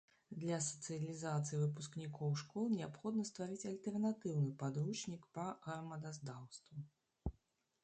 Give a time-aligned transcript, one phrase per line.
[0.43, 6.75] Для сацыялізацыі выпускнікоў школ неабходна стварыць альтэрнатыўны падручнік па грамадазнаўству.